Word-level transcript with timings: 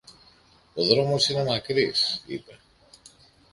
Ο 0.73 0.83
δρόμος 0.85 1.29
είναι 1.29 1.43
μακρύς, 1.43 2.23
είπε. 2.27 2.59